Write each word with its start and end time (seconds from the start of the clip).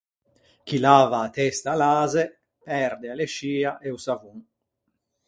Chi 0.67 0.77
lava 0.85 1.19
a 1.21 1.29
testa 1.37 1.69
à 1.73 1.79
l’ase 1.81 2.23
perde 2.67 3.07
a 3.09 3.17
lescia 3.19 3.71
e 3.85 3.87
o 3.95 3.97
savon. 4.05 4.37